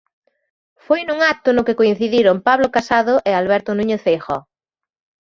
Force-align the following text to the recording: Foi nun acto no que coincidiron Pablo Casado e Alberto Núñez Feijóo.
Foi 0.85 1.01
nun 1.05 1.19
acto 1.33 1.49
no 1.53 1.65
que 1.67 1.77
coincidiron 1.79 2.37
Pablo 2.47 2.67
Casado 2.75 3.13
e 3.29 3.31
Alberto 3.33 3.71
Núñez 3.77 4.01
Feijóo. 4.05 4.39